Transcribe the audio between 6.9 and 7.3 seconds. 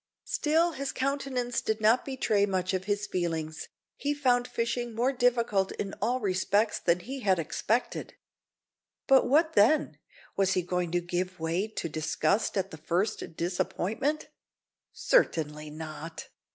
he